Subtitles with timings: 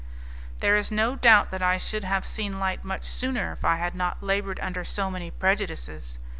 [0.61, 3.93] "There is no doubt that I should have seen light much sooner if I had
[3.93, 6.17] not laboured under so many prejudices.